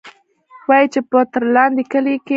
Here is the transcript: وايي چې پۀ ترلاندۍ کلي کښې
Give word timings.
وايي 0.69 0.87
چې 0.93 0.99
پۀ 1.09 1.19
ترلاندۍ 1.33 1.83
کلي 1.91 2.13
کښې 2.25 2.29